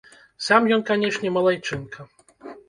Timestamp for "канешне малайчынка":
0.87-1.99